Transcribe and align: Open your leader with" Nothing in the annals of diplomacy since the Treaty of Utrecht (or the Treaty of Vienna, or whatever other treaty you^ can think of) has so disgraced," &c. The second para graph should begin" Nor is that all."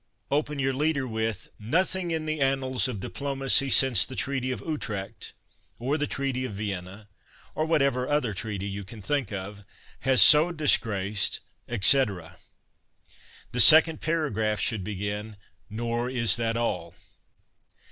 Open 0.31 0.57
your 0.57 0.73
leader 0.73 1.07
with" 1.07 1.51
Nothing 1.79 2.09
in 2.09 2.25
the 2.25 2.41
annals 2.41 2.87
of 2.87 2.99
diplomacy 2.99 3.69
since 3.69 4.03
the 4.03 4.15
Treaty 4.15 4.49
of 4.51 4.63
Utrecht 4.65 5.33
(or 5.77 5.95
the 5.95 6.07
Treaty 6.07 6.43
of 6.43 6.53
Vienna, 6.53 7.07
or 7.53 7.67
whatever 7.67 8.07
other 8.07 8.33
treaty 8.33 8.67
you^ 8.73 8.83
can 8.83 9.03
think 9.03 9.31
of) 9.31 9.63
has 9.99 10.19
so 10.19 10.51
disgraced," 10.51 11.41
&c. 11.69 11.79
The 12.07 12.37
second 13.59 14.01
para 14.01 14.31
graph 14.31 14.59
should 14.59 14.83
begin" 14.83 15.37
Nor 15.69 16.09
is 16.09 16.35
that 16.35 16.57
all." 16.57 16.95